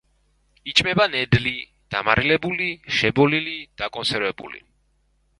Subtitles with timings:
[0.69, 1.51] იჭმება ნედლი,
[1.95, 2.69] დამარილებული,
[2.99, 3.53] შებოლილი
[3.83, 4.63] დაკონსერვებული.